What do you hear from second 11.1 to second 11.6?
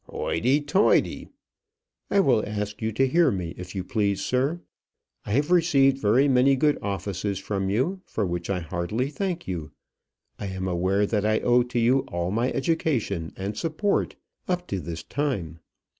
I